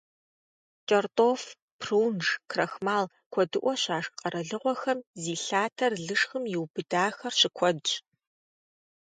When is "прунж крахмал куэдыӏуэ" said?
1.79-3.73